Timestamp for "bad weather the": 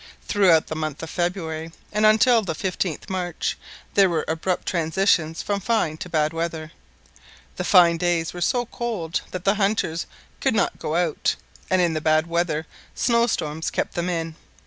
6.09-7.63